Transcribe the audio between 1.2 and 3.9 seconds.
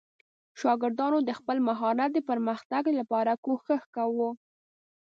د خپل مهارت د پرمختګ لپاره کوښښ